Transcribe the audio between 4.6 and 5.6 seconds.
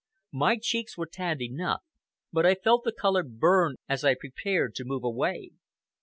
to move away.